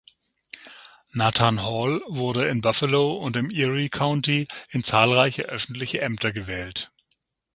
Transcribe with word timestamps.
Nathan 1.11 1.59
Hall 1.61 2.01
wurde 2.07 2.47
in 2.47 2.61
Buffalo 2.61 3.17
und 3.17 3.35
im 3.35 3.51
Erie 3.51 3.89
County 3.89 4.47
in 4.71 4.83
zahlreiche 4.83 5.43
öffentliche 5.43 6.01
Ämter 6.01 6.31
gewählt. 6.31 6.91